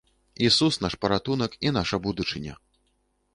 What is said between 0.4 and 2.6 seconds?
Ісус наш паратунак і наша будучыня!